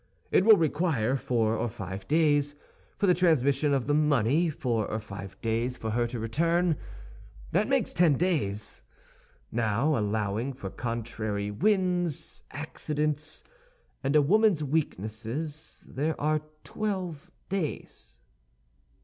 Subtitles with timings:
[0.31, 2.55] It will require four or five days
[2.97, 6.75] for the transmission of the money, four or five days for her to return;
[7.51, 8.81] that makes ten days.
[9.51, 13.43] Now, allowing for contrary winds, accidents,
[14.03, 18.21] and a woman's weakness, there are twelve days."